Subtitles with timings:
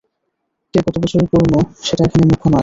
[0.73, 2.59] কে কত বছরের পুরোনো, সেটা এখানে মুখ্য নয়।